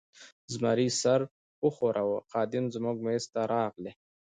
زمري 0.53 0.89
سر 1.01 1.21
و 1.65 1.67
ښوراوه، 1.75 2.19
خادم 2.31 2.65
زموږ 2.75 2.97
مېز 3.05 3.23
ته 3.33 3.41
راغلی. 3.53 3.91